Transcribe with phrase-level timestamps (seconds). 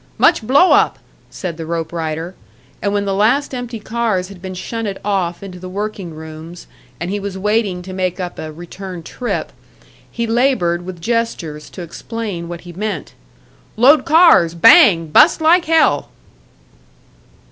[0.17, 0.97] "Much blow up!"
[1.29, 2.33] said the rope rider;
[2.81, 6.65] and when the last empty cars had been shunted off into the working rooms,
[6.99, 9.51] and he was waiting to make up a return "trip,"
[10.09, 13.13] he laboured with gestures to explain what he meant.
[13.77, 14.55] "Load cars.
[14.55, 15.05] Bang!
[15.05, 16.09] Bust like hell!"